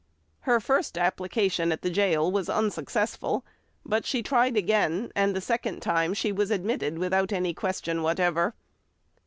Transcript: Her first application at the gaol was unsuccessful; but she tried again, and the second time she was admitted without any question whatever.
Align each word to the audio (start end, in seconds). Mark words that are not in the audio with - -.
Her 0.49 0.59
first 0.59 0.97
application 0.97 1.71
at 1.71 1.83
the 1.83 1.91
gaol 1.91 2.31
was 2.31 2.49
unsuccessful; 2.49 3.45
but 3.85 4.03
she 4.03 4.23
tried 4.23 4.57
again, 4.57 5.11
and 5.15 5.35
the 5.35 5.41
second 5.41 5.81
time 5.83 6.15
she 6.15 6.31
was 6.31 6.49
admitted 6.49 6.97
without 6.97 7.31
any 7.31 7.53
question 7.53 8.01
whatever. 8.01 8.55